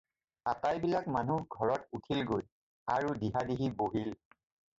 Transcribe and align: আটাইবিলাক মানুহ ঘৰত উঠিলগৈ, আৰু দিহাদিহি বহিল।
আটাইবিলাক 0.51 1.09
মানুহ 1.15 1.43
ঘৰত 1.57 1.99
উঠিলগৈ, 1.99 2.43
আৰু 2.95 3.13
দিহাদিহি 3.21 3.71
বহিল। 3.85 4.11